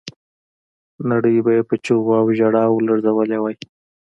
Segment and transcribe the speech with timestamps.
[1.09, 3.55] نړۍ به یې په چیغو او ژړاو لړزولې وای.